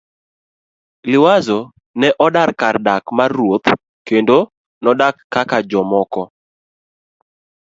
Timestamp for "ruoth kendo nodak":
3.37-5.15